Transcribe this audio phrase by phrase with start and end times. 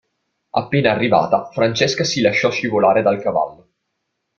[0.49, 3.69] Appena arrivata, Francesca si lasciò scivolare dal cavallo.